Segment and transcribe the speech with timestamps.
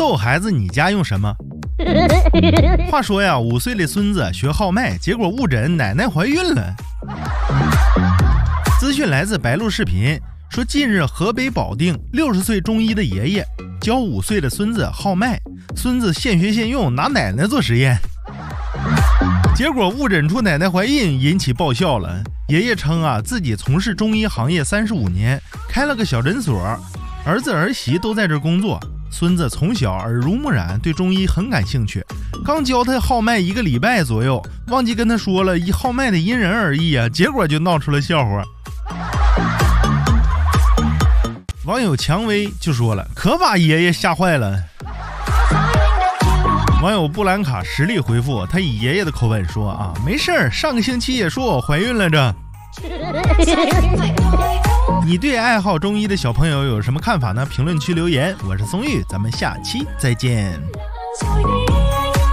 [0.00, 1.30] 揍孩子你家用什么？
[2.90, 6.74] 话说呀，五岁的孙子学号脉，结果误诊奶奶怀孕了。
[8.80, 10.18] 资讯来自白鹿视频，
[10.48, 13.46] 说近日河北保定六十岁中医的爷爷
[13.78, 15.38] 教五岁的孙子号脉，
[15.76, 17.98] 孙子现学现用，拿奶奶做实验，
[19.54, 22.22] 结果误诊出奶奶怀孕，引起爆笑了。
[22.48, 25.38] 爷爷称啊，自己从事中医行业三十五年，
[25.68, 26.58] 开了个小诊所，
[27.26, 28.80] 儿子儿媳都在这工作。
[29.10, 32.04] 孙子从小耳濡目染，对中医很感兴趣。
[32.44, 38.42] 刚教他号脉一个礼拜左右，忘记跟他说了，一号脉的因人而异啊，结果就闹出了笑话。
[41.64, 44.58] 网友蔷薇就说了，可把爷爷吓坏了。
[46.82, 52.34] 网友布兰卡实力回复，他以爷爷的口吻说啊，没事儿，上个星期也说我怀孕了着。
[55.10, 57.44] 你对爱好中医的小朋友有什么看法呢？
[57.44, 58.32] 评论区留言。
[58.46, 60.62] 我是松玉，咱们下期再见。